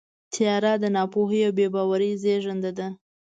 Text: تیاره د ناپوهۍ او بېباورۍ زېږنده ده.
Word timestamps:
تیاره 0.33 0.73
د 0.79 0.85
ناپوهۍ 0.95 1.41
او 1.47 1.53
بېباورۍ 1.57 2.11
زېږنده 2.23 2.71
ده. 2.77 2.87